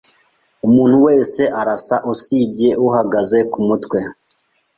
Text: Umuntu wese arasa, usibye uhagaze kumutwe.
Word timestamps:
Umuntu 0.67 0.97
wese 1.05 1.41
arasa, 1.59 1.95
usibye 2.13 2.69
uhagaze 2.87 3.39
kumutwe. 3.51 3.99